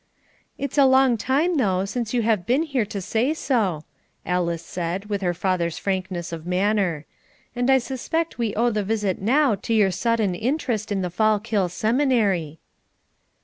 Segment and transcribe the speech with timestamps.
[0.57, 3.83] "It's a long time, though, since you have been here to say so,"
[4.25, 7.05] Alice said, with her father's frankness of manner;
[7.55, 11.69] "and I suspect we owe the visit now to your sudden interest in the Fallkill
[11.69, 12.57] Seminary."